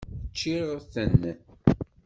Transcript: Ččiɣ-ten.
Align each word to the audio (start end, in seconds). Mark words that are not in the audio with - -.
Ččiɣ-ten. 0.31 1.21